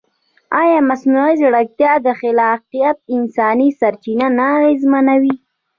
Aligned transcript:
ایا 0.61 0.79
مصنوعي 0.89 1.33
ځیرکتیا 1.41 1.91
د 2.05 2.07
خلاقیت 2.21 2.97
انساني 3.15 3.69
سرچینه 3.79 4.27
نه 4.37 4.45
اغېزمنوي؟ 4.57 5.35